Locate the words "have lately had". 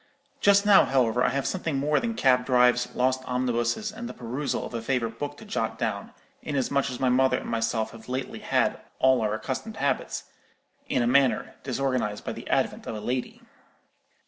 7.91-8.81